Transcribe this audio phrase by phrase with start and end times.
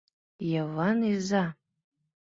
[0.51, 1.45] —Йыван иза!